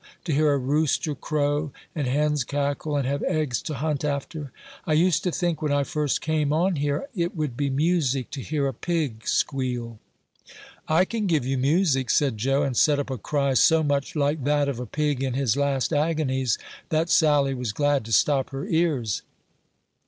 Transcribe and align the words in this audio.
to 0.23 0.33
hear 0.33 0.51
a 0.51 0.57
rooster 0.57 1.13
crow, 1.13 1.71
and 1.93 2.07
hens 2.07 2.43
cackle, 2.43 2.95
and 2.97 3.05
have 3.05 3.21
eggs 3.21 3.61
to 3.61 3.75
hunt 3.75 4.03
after! 4.03 4.51
I 4.87 4.93
used 4.93 5.23
to 5.25 5.31
think, 5.31 5.61
when 5.61 5.71
I 5.71 5.83
first 5.83 6.21
came 6.21 6.51
on 6.51 6.77
here, 6.77 7.07
it 7.15 7.35
would 7.35 7.55
be 7.55 7.69
music 7.69 8.31
to 8.31 8.41
hear 8.41 8.65
a 8.65 8.73
pig 8.73 9.27
squeal." 9.27 9.99
"I 10.87 11.05
can 11.05 11.27
give 11.27 11.45
you 11.45 11.55
music," 11.59 12.09
said 12.09 12.39
Joe, 12.39 12.63
and 12.63 12.75
set 12.75 12.97
up 12.97 13.11
a 13.11 13.19
cry 13.19 13.53
so 13.53 13.83
much 13.83 14.15
like 14.15 14.43
that 14.43 14.67
of 14.67 14.79
a 14.79 14.87
pig 14.87 15.21
in 15.21 15.35
his 15.35 15.55
last 15.55 15.93
agonies, 15.93 16.57
that 16.89 17.11
Sally 17.11 17.53
was 17.53 17.71
glad 17.71 18.03
to 18.05 18.11
stop 18.11 18.49
her 18.49 18.65
ears. 18.65 19.21